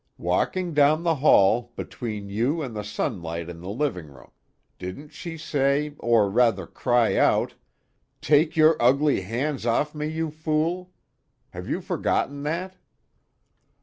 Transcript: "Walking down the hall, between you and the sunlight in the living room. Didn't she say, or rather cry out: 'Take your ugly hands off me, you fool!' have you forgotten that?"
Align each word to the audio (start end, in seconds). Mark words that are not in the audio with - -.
"Walking 0.17 0.73
down 0.73 1.03
the 1.03 1.13
hall, 1.17 1.73
between 1.75 2.27
you 2.27 2.63
and 2.63 2.75
the 2.75 2.83
sunlight 2.83 3.51
in 3.51 3.61
the 3.61 3.69
living 3.69 4.07
room. 4.07 4.31
Didn't 4.79 5.09
she 5.09 5.37
say, 5.37 5.93
or 5.99 6.27
rather 6.27 6.65
cry 6.65 7.17
out: 7.17 7.53
'Take 8.19 8.55
your 8.57 8.75
ugly 8.81 9.21
hands 9.21 9.63
off 9.67 9.93
me, 9.93 10.07
you 10.07 10.31
fool!' 10.31 10.91
have 11.51 11.69
you 11.69 11.81
forgotten 11.81 12.41
that?" 12.41 12.77